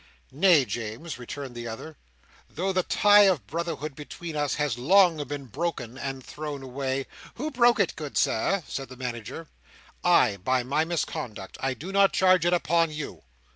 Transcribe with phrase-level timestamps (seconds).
[0.31, 1.95] "Nay, James," returned the other,
[2.49, 7.51] "though the tie of brotherhood between us has been long broken and thrown away—" "Who
[7.51, 9.47] broke it, good Sir?" said the Manager.
[10.03, 11.55] "I, by my misconduct.
[11.59, 13.21] I do not charge it upon you."